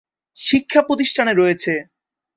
শিক্ষা 0.37 0.81
প্রতিষ্ঠান 0.81 1.27
রয়েছে- 1.31 1.75